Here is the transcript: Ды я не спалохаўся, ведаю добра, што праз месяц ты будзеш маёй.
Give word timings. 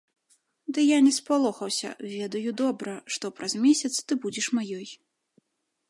Ды 0.77 0.85
я 0.95 0.99
не 1.07 1.11
спалохаўся, 1.17 1.91
ведаю 2.15 2.49
добра, 2.63 2.97
што 3.17 3.25
праз 3.41 3.53
месяц 3.67 3.93
ты 4.07 4.21
будзеш 4.25 4.45
маёй. 4.61 4.89